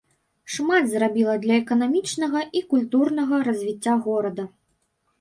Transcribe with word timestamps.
Шмат 0.53 0.87
зрабіла 0.93 1.35
для 1.43 1.59
эканамічнага 1.61 2.39
і 2.61 2.65
культурнага 2.75 3.35
развіцця 3.53 3.93
горада. 4.11 4.53